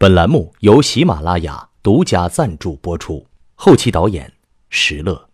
[0.00, 4.32] 本栏目由喜马拉雅独家赞助播出，后期导演
[4.68, 5.28] 石乐，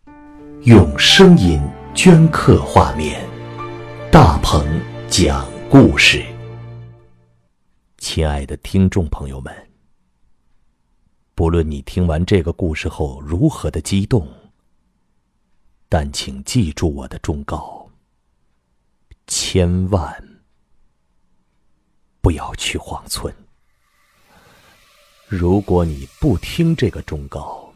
[0.62, 1.60] 用声音
[1.94, 3.28] 镌刻画面，
[4.10, 4.66] 大鹏
[5.10, 6.24] 讲故事。
[7.98, 9.54] 亲爱的听众朋友们，
[11.34, 14.26] 不论你听完这个故事后如何的激动，
[15.90, 17.86] 但请记住我的忠告：
[19.26, 20.40] 千万
[22.22, 23.30] 不要去荒村。
[25.36, 27.74] 如果你不听这个忠告，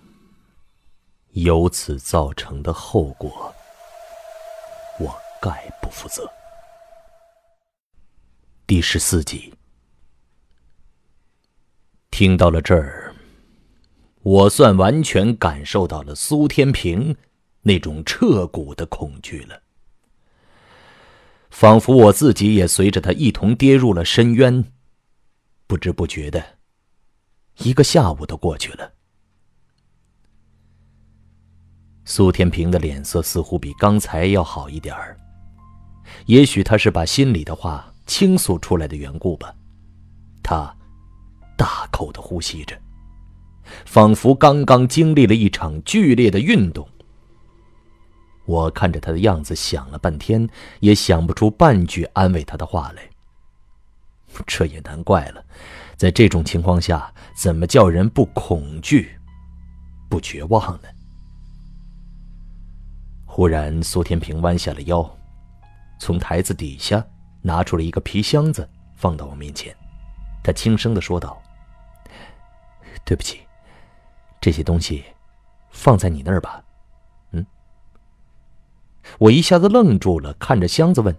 [1.32, 3.52] 由此造成的后果，
[5.00, 5.12] 我
[5.42, 6.30] 概不负责。
[8.64, 9.52] 第十四集，
[12.12, 13.12] 听到了这儿，
[14.22, 17.16] 我算完全感受到了苏天平
[17.62, 19.60] 那种彻骨的恐惧了，
[21.50, 24.64] 仿佛我自己也随着他一同跌入了深渊，
[25.66, 26.57] 不知不觉的。
[27.58, 28.92] 一个下午都过去了，
[32.05, 35.19] 苏天平的脸色似乎比刚才要好一点儿。
[36.27, 39.55] 也许他是把心里的话倾诉出来的缘故吧。
[40.42, 40.74] 他
[41.56, 42.80] 大口的呼吸着，
[43.84, 46.88] 仿佛刚刚经历了一场剧烈的运动。
[48.46, 50.48] 我看着他的样子，想了半天，
[50.80, 53.02] 也想不出半句安慰他的话来。
[54.46, 55.44] 这也难怪了。
[55.98, 59.18] 在这种情况下，怎么叫人不恐惧、
[60.08, 60.88] 不绝望呢？
[63.27, 65.18] 忽然，苏天平弯下了腰，
[65.98, 67.05] 从台子底下
[67.42, 69.74] 拿出了一个皮箱子，放到我面前。
[70.44, 71.42] 他轻声的说道
[73.05, 73.40] ：“对不起，
[74.40, 75.05] 这些东西
[75.70, 76.62] 放在你那儿吧。”
[77.33, 77.44] 嗯，
[79.18, 81.14] 我一下子愣住了，看着箱子问：“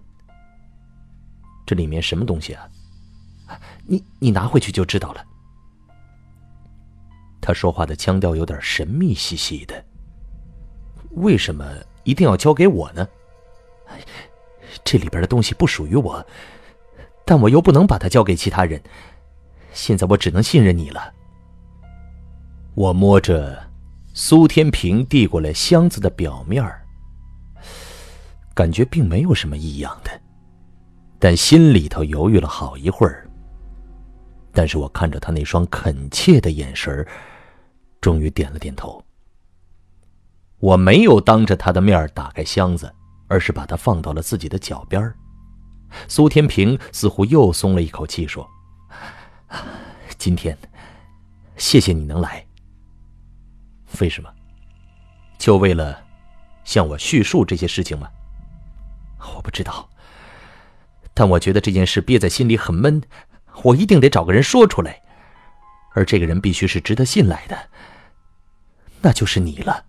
[1.67, 2.65] 这里面什么东西啊？”
[3.89, 5.25] 你你拿回去就知道了。
[7.41, 9.83] 他说话的腔调有点神秘兮兮的。
[11.11, 11.65] 为什么
[12.03, 13.07] 一定要交给我呢？
[14.83, 16.23] 这里边的东西不属于我，
[17.25, 18.79] 但我又不能把它交给其他人。
[19.73, 21.11] 现在我只能信任你了。
[22.75, 23.71] 我摸着
[24.13, 26.63] 苏天平递过来箱子的表面
[28.53, 30.11] 感觉并没有什么异样的，
[31.17, 33.28] 但心里头犹豫了好一会儿。
[34.59, 37.07] 但是我看着他那双恳切的眼神
[38.01, 39.01] 终于点了点头。
[40.57, 42.93] 我没有当着他的面打开箱子，
[43.29, 45.13] 而是把它放到了自己的脚边
[46.09, 48.45] 苏天平似乎又松了一口气，说
[50.19, 50.57] ：“今天，
[51.55, 52.45] 谢谢你能来。
[54.01, 54.29] 为什么？
[55.37, 56.03] 就为了
[56.65, 58.09] 向我叙述这些事情吗？
[59.37, 59.89] 我不知道，
[61.13, 63.01] 但我觉得这件事憋在心里很闷。”
[63.63, 65.01] 我一定得找个人说出来，
[65.93, 67.57] 而这个人必须是值得信赖的，
[69.01, 69.85] 那就是你了。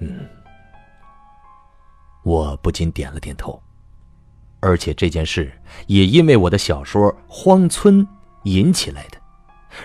[0.00, 0.28] 嗯，
[2.24, 3.62] 我不禁点了点头，
[4.60, 5.52] 而且这件事
[5.86, 8.06] 也因为我的小说《荒村》
[8.44, 9.18] 引起来的。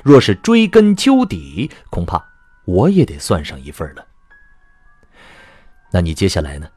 [0.03, 2.23] 若是追根究底，恐怕
[2.65, 4.07] 我也得算上一份了。
[5.91, 6.67] 那你接下来呢？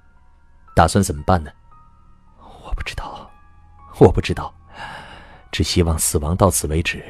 [0.76, 1.50] 打算怎么办呢？
[2.38, 3.30] 我不知道，
[3.98, 4.54] 我不知道。
[5.58, 7.04] 只希望死亡到此为止。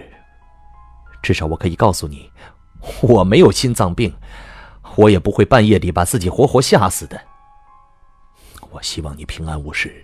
[1.23, 2.33] 至少我可以告诉你，
[3.03, 4.11] 我没有心脏病，
[4.97, 7.21] 我也不会半夜里把自己活活吓死的。
[8.71, 10.03] 我希望你平安无事。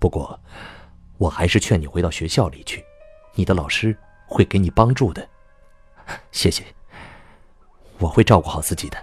[0.00, 0.40] 不过，
[1.18, 2.84] 我还是劝你回到学校里去，
[3.34, 3.96] 你的老师
[4.26, 5.24] 会给你帮助的。
[6.32, 6.64] 谢谢，
[7.98, 8.98] 我会照顾好自己的。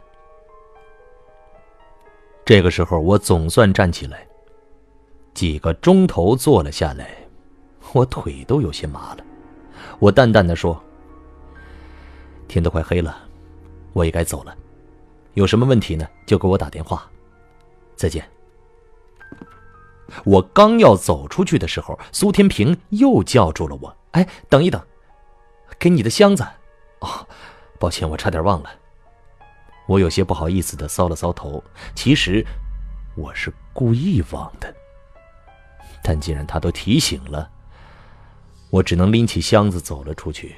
[2.43, 4.27] 这个时候，我总算站起来，
[5.33, 7.22] 几个钟头坐了下来。
[7.93, 9.23] 我腿都有些麻了，
[9.99, 10.81] 我淡淡的说
[12.49, 13.17] ：“天都快黑了，
[13.93, 14.55] 我也该走了。
[15.35, 16.07] 有什么问题呢？
[16.25, 17.07] 就给我打电话。
[17.95, 18.27] 再见。”
[20.25, 24.81] 我刚要走出去的时候，苏天平又叫住了我：“哎，等一等，
[25.77, 26.43] 给你的箱子。”
[26.99, 27.27] 哦，
[27.79, 28.69] 抱歉，我差点忘了。
[29.85, 31.63] 我有些不好意思的搔了搔头，
[31.93, 32.43] 其实
[33.15, 34.73] 我是故意忘的。
[36.03, 37.51] 但既然他都提醒了。
[38.73, 40.55] 我只能拎起箱子走了出去，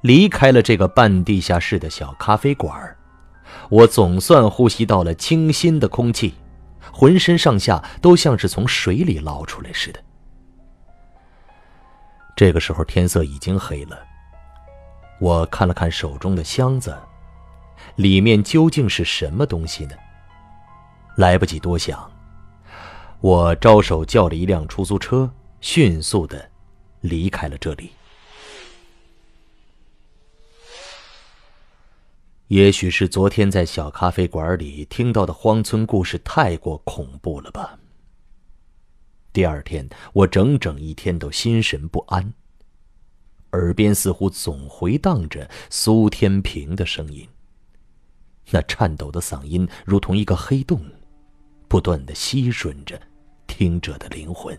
[0.00, 2.96] 离开了这个半地下室的小咖啡馆
[3.68, 6.32] 我总算呼吸到了清新的空气，
[6.90, 10.02] 浑身上下都像是从水里捞出来似的。
[12.34, 14.02] 这个时候天色已经黑了，
[15.20, 16.96] 我看了看手中的箱子，
[17.96, 19.94] 里面究竟是什么东西呢？
[21.18, 22.10] 来不及多想。
[23.22, 26.50] 我招手叫了一辆出租车，迅速的
[27.00, 27.92] 离开了这里。
[32.48, 37.78] 也许是昨天在小咖啡馆里听到的荒村故事太过恐怖了吧。
[39.32, 42.34] 第二天，我整整一天都心神不安，
[43.52, 47.28] 耳边似乎总回荡着苏天平的声音。
[48.50, 50.84] 那颤抖的嗓音如同一个黑洞，
[51.68, 53.00] 不断的吸吮着
[53.62, 54.58] 听者的灵魂。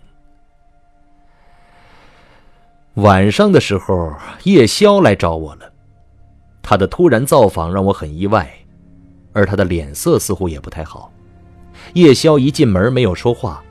[2.93, 4.13] 晚上的时候，
[4.45, 5.69] 叶宵来找我了。
[6.61, 8.49] 他的突然造访让我很意外，
[9.33, 11.11] 而他的脸色似乎也不太好。
[11.95, 13.61] 叶宵一进门没有说话，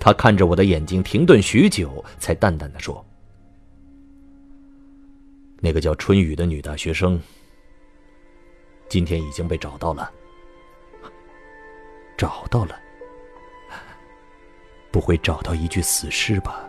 [0.00, 3.06] 他看着我的眼睛停顿许久，才淡淡的说
[5.62, 7.20] ：“那个叫春雨的女大学生，
[8.88, 10.10] 今天已经被找到了。
[12.16, 12.74] 找到了，
[14.90, 16.68] 不会找到一具死尸吧？”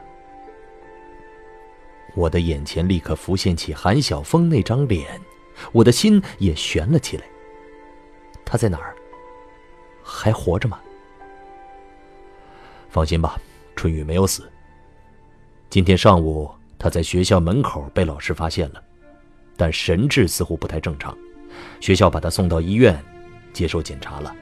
[2.16, 5.20] 我的眼前立刻浮现起韩晓峰那张脸。
[5.74, 7.24] 我的心也悬了起来。
[8.44, 8.96] 他在哪儿？
[10.04, 10.80] 还活着吗？
[12.90, 13.40] 放心吧，
[13.76, 14.50] 春雨没有死。
[15.70, 18.84] 今天上午他在学校门口被老师发现了，
[19.56, 21.16] 但神志似乎不太正常，
[21.80, 23.00] 学校把他送到医院
[23.54, 24.36] 接受检查了。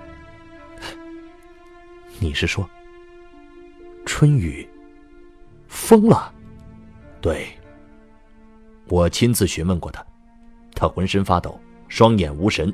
[2.17, 2.67] 你是说，
[4.05, 4.67] 春雨
[5.67, 6.33] 疯了？
[7.21, 7.47] 对，
[8.87, 10.05] 我亲自询问过他。
[10.73, 12.73] 他浑身发抖，双眼无神，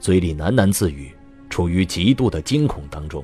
[0.00, 1.12] 嘴里喃喃自语，
[1.50, 3.22] 处于极度的惊恐当中。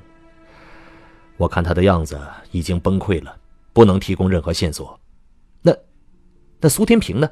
[1.36, 3.36] 我看他的样子已经崩溃了，
[3.72, 4.98] 不能提供任何线索。
[5.62, 5.74] 那，
[6.60, 7.30] 那苏天平呢？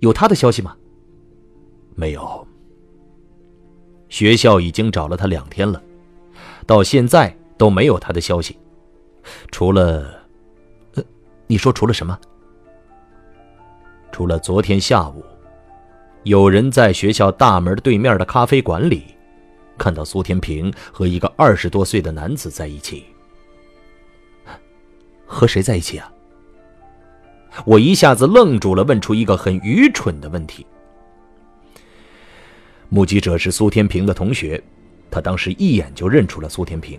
[0.00, 0.76] 有他的消息吗？
[1.94, 2.46] 没有。
[4.08, 5.82] 学校已经找了他两天了，
[6.64, 8.56] 到现在都没有他的消息。
[9.50, 10.20] 除了，
[10.94, 11.04] 呃，
[11.46, 12.18] 你说除了什么？
[14.12, 15.24] 除了昨天下午。
[16.24, 19.04] 有人在学校大门对面的咖啡馆里，
[19.78, 23.04] 看到苏天平和一个二十多岁的男子在一起。
[25.24, 26.12] 和谁在一起啊？
[27.64, 30.66] 我一下子愣住了，问出一个很愚蠢的问题。
[32.88, 34.60] 目击者是苏天平的同学，
[35.10, 36.98] 他当时一眼就认出了苏天平，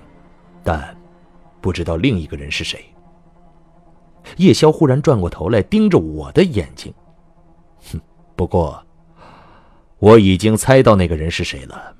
[0.63, 0.95] 但
[1.61, 2.83] 不知道另一个人是谁。
[4.37, 6.93] 叶宵忽然转过头来，盯着我的眼睛。
[7.91, 7.99] 哼，
[8.35, 8.83] 不过。
[9.99, 11.95] 我已经猜到那个人是谁了。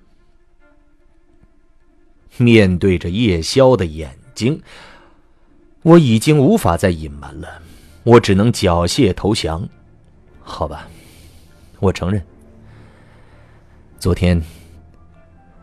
[2.37, 4.61] 面对着叶宵的眼睛，
[5.81, 7.59] 我已经无法再隐瞒了，
[8.03, 9.67] 我只能缴械投降。
[10.41, 10.87] 好吧，
[11.79, 12.23] 我承认，
[13.97, 14.39] 昨天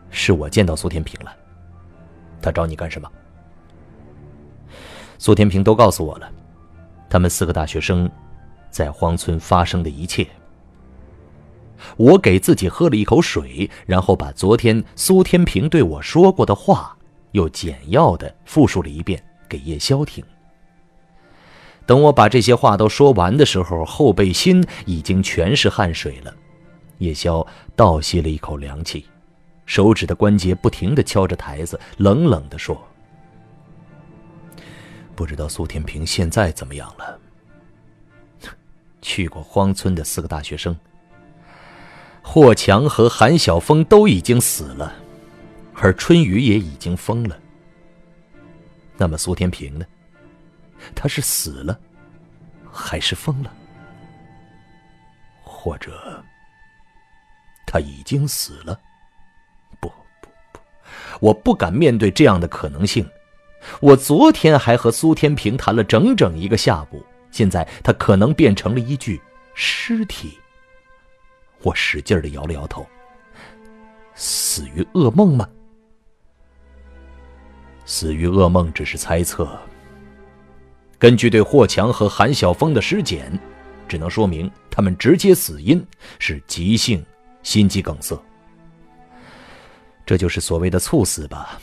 [0.09, 1.33] 是我见到苏天平了。
[2.41, 3.09] 他找你干什么？
[5.25, 6.31] 苏天平都告诉我了，
[7.09, 8.07] 他们四个大学生
[8.69, 10.27] 在荒村发生的一切。
[11.97, 16.95] 我给自己喝了一口水，然后把昨天苏天平对我说过的话
[17.31, 19.19] 又简要的复述了一遍
[19.49, 20.23] 给叶宵听。
[21.87, 26.31] 等我把这些话都说完的时候，后背心已经全是汗水了。
[26.99, 27.43] 叶宵
[27.75, 29.03] 倒吸了一口凉气，
[29.65, 32.79] 手指的关节不停的敲着台子，冷冷的说
[35.15, 37.19] ：“不知道苏天平现在怎么样了？
[39.01, 40.75] 去过荒村的四个大学生。”
[42.27, 44.95] 霍强和韩晓峰都已经死了，
[45.75, 47.39] 而春雨也已经疯了。
[48.97, 49.85] 那么苏天平呢？
[50.95, 51.79] 他是死了，
[52.71, 53.53] 还是疯了？
[55.43, 56.23] 或者
[57.65, 58.79] 他已经死了？
[59.79, 59.87] 不
[60.21, 60.59] 不不，
[61.19, 63.07] 我不敢面对这样的可能性。
[63.79, 69.21] 我昨天还和苏天平谈了整整一个下午，现在他可能变成了一具
[69.53, 70.37] 尸体。
[71.61, 72.85] 我使劲的摇了摇头。
[74.13, 75.49] 死于噩梦吗？
[77.85, 79.59] 死于噩梦只是猜测。
[80.97, 83.37] 根据对霍强和韩晓峰的尸检，
[83.87, 85.85] 只能说明他们直接死因
[86.17, 87.05] 是急性
[87.43, 88.17] 心肌梗塞。
[90.05, 91.59] 这就是所谓的猝死吧？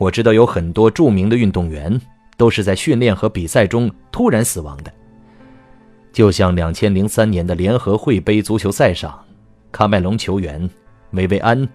[0.00, 2.00] 我知道有很多著名的运动员
[2.38, 4.90] 都是在训练和比赛中突然死亡的。
[6.10, 9.22] 就像两千零三年的联合会杯足球赛上，
[9.70, 10.68] 喀麦隆球员
[11.10, 11.68] 维维安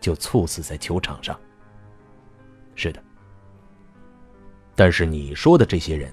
[0.00, 1.38] 就猝死在球场上。
[2.74, 3.00] 是的，
[4.74, 6.12] 但是你说的这些人，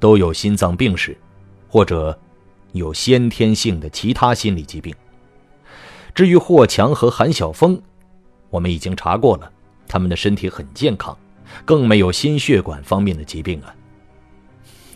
[0.00, 1.16] 都有心脏病史，
[1.68, 2.18] 或者
[2.72, 4.92] 有先天性的其他心理疾病。
[6.12, 7.80] 至于霍强和韩晓峰，
[8.50, 9.48] 我们已经查过了，
[9.88, 11.16] 他们的身体很健康，
[11.64, 13.74] 更没有心血管方面的疾病啊。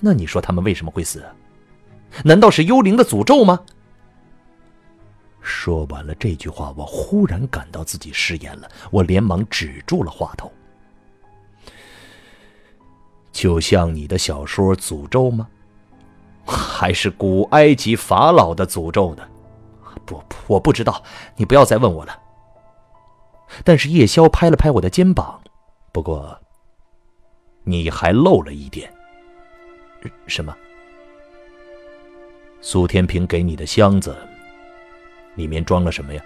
[0.01, 1.25] 那你说他们为什么会死？
[2.23, 3.59] 难道是幽灵的诅咒吗？
[5.41, 10.53] 说完了这句话，我忽然感到自己失言了，我连忙止住了话头。
[13.33, 15.49] 就像你的小说诅咒吗？
[16.45, 19.27] 还是古埃及法老的诅咒呢？
[20.05, 21.03] 不，我不知道，
[21.37, 22.22] 你不要再问我了。
[23.64, 25.40] 但是叶宵拍了拍我的肩膀，
[25.92, 26.38] 不过，
[27.64, 28.92] 你还漏了一点。
[30.26, 30.56] 什么？
[32.61, 34.16] 苏天平给你的箱子，
[35.35, 36.25] 里面装了什么呀？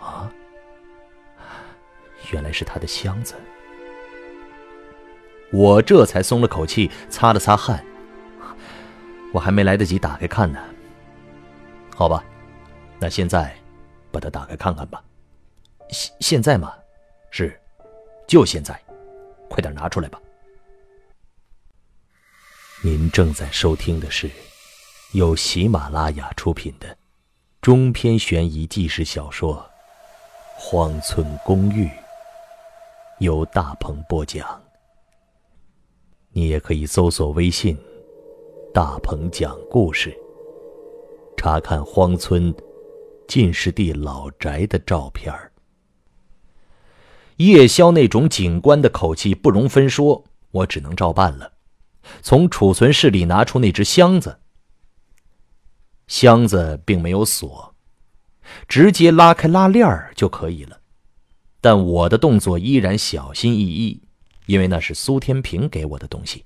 [0.00, 0.30] 啊，
[2.32, 3.34] 原来是他的箱子。
[5.52, 7.84] 我这才松了口气，擦了擦汗。
[9.32, 10.58] 我还没来得及打开看呢。
[11.94, 12.24] 好吧，
[12.98, 13.54] 那现在
[14.10, 15.02] 把它打开看看吧。
[15.90, 16.74] 现现在吗？
[17.30, 17.60] 是，
[18.26, 18.80] 就现在，
[19.48, 20.20] 快点拿出来吧。
[22.82, 24.30] 您正在收听的是
[25.12, 26.96] 由喜马拉雅出品的
[27.62, 29.56] 中篇悬疑纪实小说
[30.60, 31.86] 《荒村公寓》，
[33.20, 34.62] 由大鹏播讲。
[36.30, 37.78] 你也可以搜索微信
[38.74, 40.12] “大鹏讲故事”，
[41.38, 42.54] 查看荒村
[43.26, 45.32] 进士第老宅的照片
[47.36, 51.52] 叶宵那种警官的口气不容分说，我只能照办了。
[52.22, 54.38] 从储存室里拿出那只箱子，
[56.06, 57.74] 箱子并没有锁，
[58.68, 60.80] 直接拉开拉链就可以了。
[61.60, 64.00] 但我的动作依然小心翼翼。
[64.46, 66.44] 因为那是苏天平给我的东西，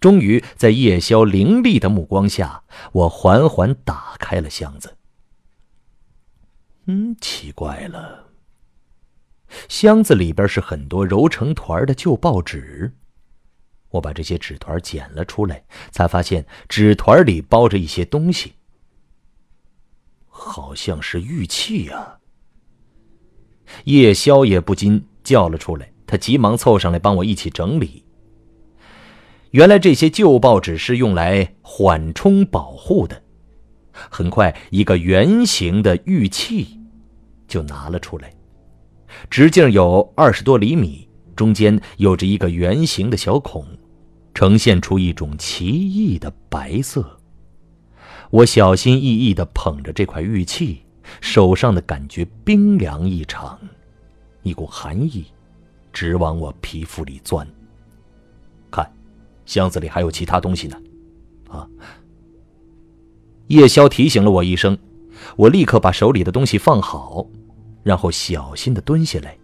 [0.00, 4.96] 终于在叶宵凌厉的目光下，我缓缓打开了箱子。
[6.86, 8.23] 嗯，奇怪了，
[9.68, 12.92] 箱子里边是很多揉成团的旧报纸。
[13.90, 18.54] 我把这些纸团捡了出来，才发现纸团里包着一些东西，
[20.26, 22.18] 好像是玉器呀。
[23.84, 25.90] 叶宵也不禁叫了出来。
[26.06, 28.04] 他急忙凑上来帮我一起整理。
[29.52, 33.22] 原来这些旧报纸是用来缓冲保护的。
[33.92, 36.78] 很快，一个圆形的玉器
[37.48, 38.32] 就拿了出来，
[39.30, 43.66] 直径有二十多厘米，中间有着一个圆形的小孔，
[44.34, 47.18] 呈现出一种奇异的白色。
[48.30, 50.82] 我小心翼翼地捧着这块玉器，
[51.20, 53.58] 手上的感觉冰凉异常，
[54.42, 55.24] 一股寒意。
[55.92, 57.46] 直往我皮肤里钻。
[58.68, 58.92] 看，
[59.46, 60.76] 箱子里还有其他东西呢。
[61.48, 61.68] 啊！
[63.46, 64.76] 叶宵提醒了我一声，
[65.36, 67.24] 我立刻把手里的东西放好，
[67.84, 69.36] 然后小心的蹲下来，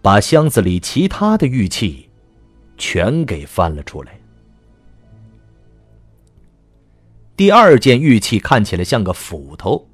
[0.00, 2.08] 把箱子里其他的玉器
[2.76, 4.20] 全给翻了出来。
[7.36, 9.88] 第二件玉器看起来像个斧头，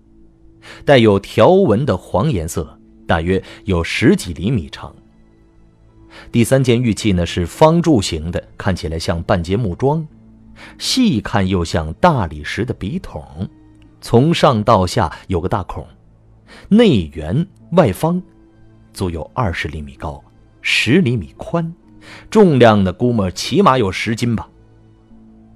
[0.84, 4.94] 带有条纹的黄颜色，大约有十几厘米长。
[6.32, 10.06] 第三件玉器呢是方柱形的，看起来像半截木桩，
[10.78, 13.48] 细看又像大理石的笔筒，
[14.00, 15.86] 从上到下有个大孔，
[16.68, 18.22] 内圆外方，
[18.92, 20.22] 足有二十厘米高，
[20.62, 21.74] 十厘米宽，
[22.30, 24.48] 重量呢估摸起码有十斤吧。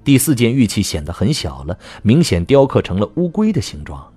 [0.04, 4.12] 第四件玉器显得很小了，明显雕刻成了乌龟的形状，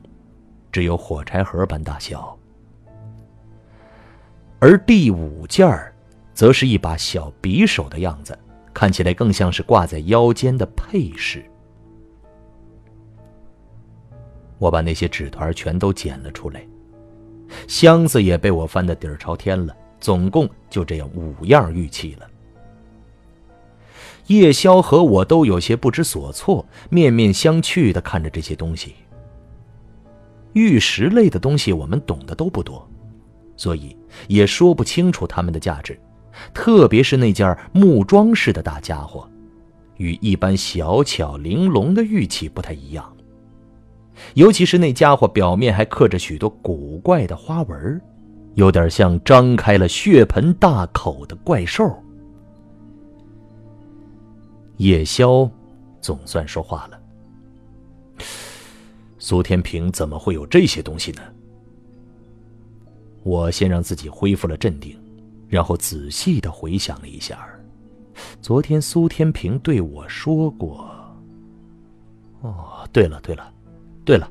[0.71, 2.37] 只有火柴盒般大小。
[4.59, 5.93] 而第五件儿。
[6.33, 8.35] 则是一把小匕首的样子，
[8.73, 11.45] 看起来更像是挂在腰间的配饰。
[14.57, 16.65] 我把那些纸团全都捡了出来，
[17.67, 19.75] 箱子也被我翻得底儿朝天了。
[19.99, 22.27] 总共就这样五样玉器了。
[24.27, 28.95] 叶宵和我都有些不知所措，面面相觑的看着这些东西。
[30.53, 32.89] 玉石类的东西我们懂得都不多，
[33.55, 33.95] 所以
[34.27, 35.99] 也说不清楚它们的价值。
[36.51, 39.29] 特别是那件木装饰的大家伙，
[39.97, 43.15] 与一般小巧玲珑的玉器不太一样。
[44.33, 48.01] 尤其是那家伙表面还刻着许多古怪的花纹，
[48.55, 51.91] 有点像张开了血盆大口的怪兽。
[54.77, 55.49] 叶宵
[55.99, 56.99] 总算说话了
[59.19, 61.21] ：“苏天平怎么会有这些东西呢？”
[63.23, 64.97] 我先让自己恢复了镇定。
[65.47, 67.45] 然后仔细的回想了一下，
[68.41, 70.89] 昨天苏天平对我说过。
[72.39, 73.53] 哦，对了对了，
[74.03, 74.29] 对了，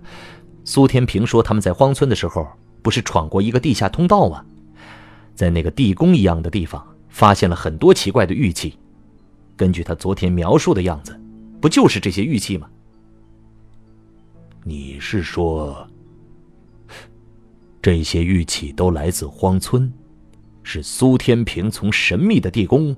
[0.64, 2.46] 苏天平说他们在荒村的时候
[2.82, 4.44] 不是闯过一个地下通道吗？
[5.34, 8.76] 在那个地宫一样的地方发现了很多奇怪的玉器。
[9.56, 11.18] 根据他昨天描述的样子，
[11.60, 12.68] 不就是这些玉器吗？
[14.64, 15.86] 你是说，
[17.80, 19.90] 这些玉器都来自荒村，
[20.62, 22.94] 是苏天平从神秘的地宫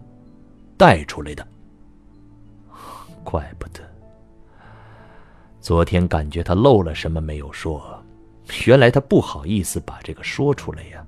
[0.76, 1.47] 带出来的？
[3.23, 3.81] 怪不得，
[5.62, 7.81] 昨天感觉他漏了什么没有说，
[8.66, 11.07] 原来他不好意思把这个说出来呀。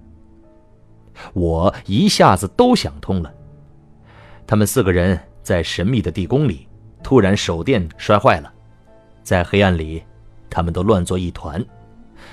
[1.33, 3.35] 我一下子都想通了，
[4.47, 6.69] 他们四个人在神秘的地宫里，
[7.03, 8.53] 突然手电摔坏了，
[9.25, 10.01] 在黑暗里。
[10.49, 11.61] 他们都乱作一团，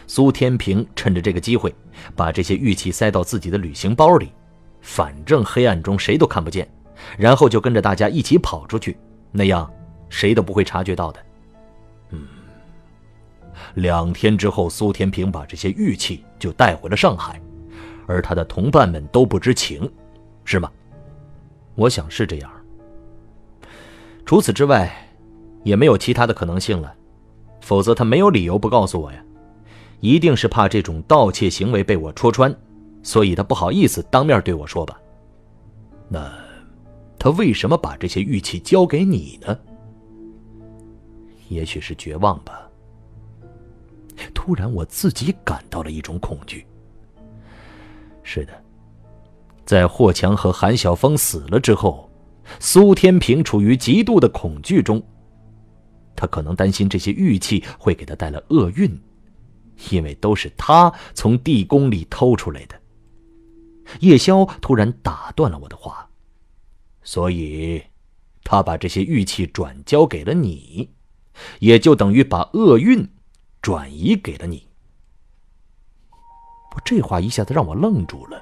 [0.05, 1.73] 苏天平趁着这个机会，
[2.15, 4.31] 把这些玉器塞到自己的旅行包里，
[4.79, 6.69] 反正黑暗中谁都看不见，
[7.17, 8.95] 然后就跟着大家一起跑出去，
[9.31, 9.67] 那样
[10.07, 11.19] 谁都不会察觉到的。
[13.75, 17.41] 两天之后，苏天平把这些玉器就带回了上海，
[18.05, 19.89] 而他的同伴们都不知情，
[20.43, 20.69] 是吗？
[21.75, 22.51] 我想是这样。
[24.25, 24.91] 除此之外，
[25.63, 26.93] 也没有其他的可能性了。
[27.61, 29.23] 否则他没有理由不告诉我呀，
[29.99, 32.53] 一定是怕这种盗窃行为被我戳穿，
[33.03, 34.99] 所以他不好意思当面对我说吧。
[36.09, 36.33] 那
[37.19, 39.57] 他为什么把这些玉器交给你呢？
[41.49, 42.67] 也许是绝望吧。
[44.33, 46.65] 突然我自己感到了一种恐惧。
[48.23, 48.53] 是的，
[49.65, 52.09] 在霍强和韩晓峰死了之后，
[52.59, 55.01] 苏天平处于极度的恐惧中。
[56.15, 59.01] 他可能担心这些玉器会给他带来厄运，
[59.89, 62.75] 因为都是他从地宫里偷出来的。
[64.01, 66.07] 叶宵突然打断了我的话，
[67.01, 67.81] 所以，
[68.43, 70.89] 他把这些玉器转交给了你，
[71.59, 73.07] 也就等于把厄运
[73.61, 74.67] 转移给了你。
[76.73, 78.41] 我这话一下子让我愣住了，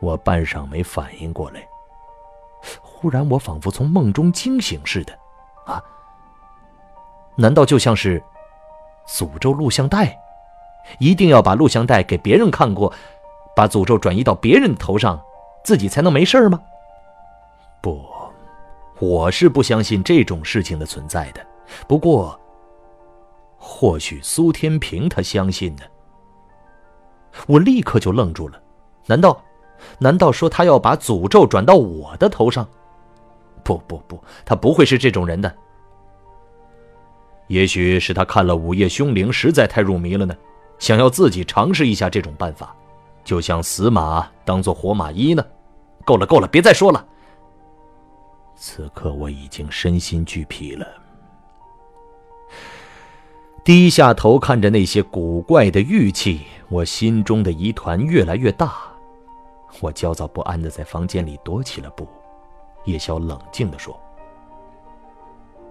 [0.00, 1.66] 我半晌没反应过来，
[2.80, 5.12] 忽然我仿佛从梦中惊醒似的。
[5.66, 5.82] 啊？
[7.36, 8.22] 难道就像是
[9.06, 10.18] 诅咒录像带？
[10.98, 12.92] 一定要把录像带给别人看过，
[13.54, 15.20] 把诅咒转移到别人头上，
[15.62, 16.60] 自己才能没事吗？
[17.82, 18.02] 不，
[19.00, 21.44] 我是不相信这种事情的存在的。
[21.86, 22.40] 不过，
[23.58, 25.82] 或许苏天平他相信呢。
[27.46, 28.60] 我立刻就愣住了。
[29.06, 29.42] 难道，
[29.98, 32.66] 难道说他要把诅咒转到我的头上？
[33.62, 35.54] 不不不，他不会是这种人的。
[37.48, 40.34] 也许是他看了《午夜凶铃》实在太入迷了呢，
[40.78, 42.74] 想要自己尝试一下这种办法，
[43.24, 45.44] 就像死马当做活马医呢。
[46.04, 47.06] 够了够了，别再说了。
[48.56, 50.86] 此刻我已经身心俱疲了，
[53.68, 58.78] 低下头看着那些古怪的玉器，我心中的疑团越来越大。
[59.80, 62.08] 我焦躁不安的在房间里踱起了步。
[62.86, 63.94] 叶宵冷静的说：“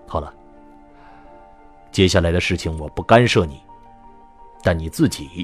[0.06, 0.32] 好了，
[1.92, 3.64] 接下来的事情我不干涉你，
[4.62, 5.44] 但你自己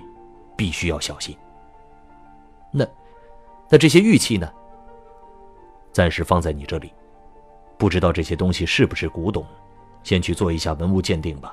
[0.56, 1.36] 必须要小心。
[2.70, 2.86] 那，
[3.68, 4.48] 那这些玉器呢？
[5.92, 6.94] 暂时放在你这里，
[7.80, 9.44] 不知道这些东西是不是古董，
[10.04, 11.52] 先去做一下文物鉴定吧。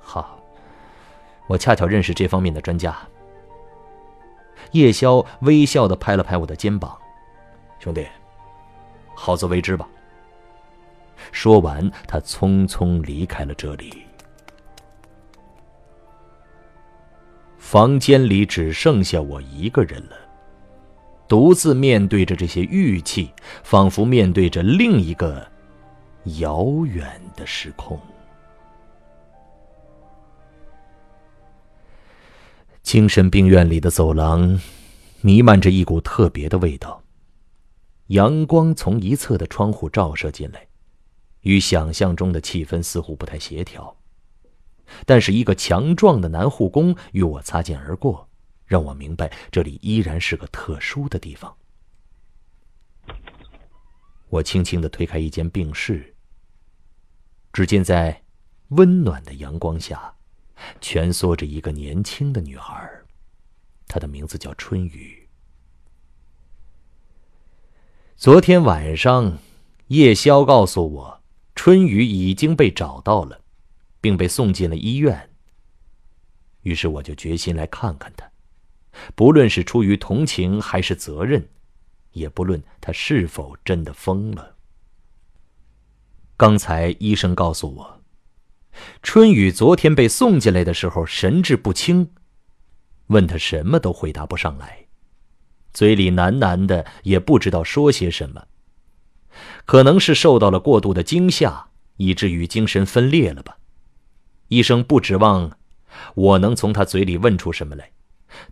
[0.00, 0.40] 好，
[1.46, 2.96] 我恰巧认识这方面的专家。”
[4.72, 6.96] 叶宵微笑的拍了拍我的肩膀
[7.80, 8.06] ：“兄弟。”
[9.14, 9.88] 好自为之吧。
[11.32, 14.04] 说完，他匆匆离开了这里。
[17.58, 20.16] 房间里只剩下我一个人了，
[21.28, 23.32] 独自面对着这些玉器，
[23.62, 25.46] 仿佛面对着另一个
[26.38, 28.00] 遥远的时空。
[32.90, 34.60] 精神病院里的走廊，
[35.20, 37.00] 弥漫着一股特别的味道。
[38.08, 40.66] 阳光从一侧的窗户照射进来，
[41.42, 43.96] 与想象中的气氛似乎不太协调。
[45.06, 48.28] 但是，一个强壮的男护工与我擦肩而过，
[48.66, 51.54] 让我明白这里依然是个特殊的地方。
[54.30, 56.16] 我轻轻的推开一间病室，
[57.52, 58.24] 只见在
[58.70, 60.12] 温暖的阳光下，
[60.80, 62.90] 蜷缩着一个年轻的女孩，
[63.86, 65.28] 她的名字叫春雨。
[68.16, 69.38] 昨天晚上，
[69.88, 71.22] 叶宵告诉我，
[71.54, 73.40] 春雨已经被找到了，
[74.00, 75.30] 并被送进了医院。
[76.62, 78.30] 于是我就决心来看看她，
[79.14, 81.48] 不论是出于同情还是责任，
[82.12, 84.56] 也不论她是否真的疯了。
[86.36, 87.99] 刚才医生告诉我，
[89.02, 92.12] 春雨昨天被送进来的时候神志不清，
[93.08, 94.86] 问他什么都回答不上来。
[95.72, 98.46] 嘴里喃喃的，也不知道说些什么。
[99.64, 103.58] 可能是受到了过度的惊吓，以至于精神分裂了吧。
[104.48, 105.56] 医生不指望
[106.14, 107.92] 我能从他嘴里问出什么来，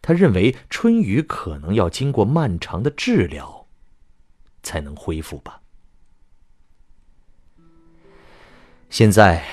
[0.00, 3.66] 他认为春雨可能要经过漫长的治疗，
[4.62, 5.60] 才能恢复吧。
[8.90, 9.44] 现在，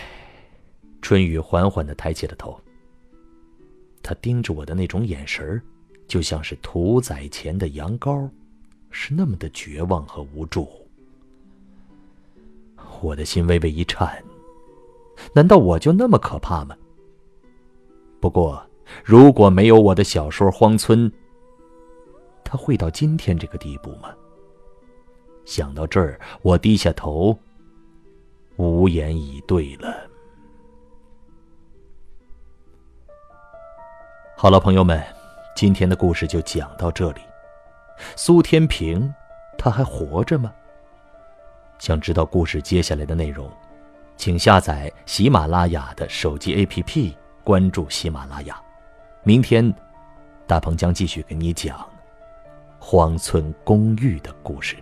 [1.06, 2.60] 春雨缓缓的抬起了头。
[4.02, 5.62] 他盯着我的那种眼神
[6.08, 8.28] 就像是屠宰前的羊羔，
[8.90, 10.68] 是那么的绝望和无助。
[13.02, 14.20] 我的心微微一颤，
[15.32, 16.76] 难道我就那么可怕吗？
[18.20, 18.68] 不过，
[19.04, 21.08] 如果没有我的小说《荒村》，
[22.44, 24.12] 他会到今天这个地步吗？
[25.46, 27.38] 想到这儿，我低下头，
[28.56, 30.10] 无言以对了。
[34.46, 35.04] 好了，朋友们，
[35.56, 37.22] 今天的故事就讲到这里。
[38.16, 39.12] 苏天平，
[39.58, 40.54] 他还活着吗？
[41.80, 43.50] 想知道故事接下来的内容，
[44.18, 48.62] 请下载喜马拉雅的手机 APP，关注喜马拉雅。
[49.24, 49.74] 明天，
[50.46, 51.84] 大鹏将继续给你讲
[52.78, 54.76] 荒村公寓的故事。